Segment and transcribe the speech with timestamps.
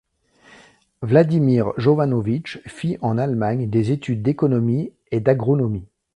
[1.03, 5.85] Vladimir Jovanović fit en Allemagne des études d'économie et d’agronomie.